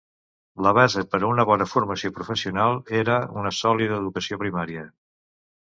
La 0.67 0.71
base 0.77 1.03
per 1.11 1.19
a 1.23 1.27
una 1.31 1.45
bona 1.49 1.67
formació 1.73 2.11
professional, 2.17 2.81
era 3.03 3.21
una 3.43 3.55
sòlida 3.61 4.03
educació 4.03 4.43
primària. 4.47 4.91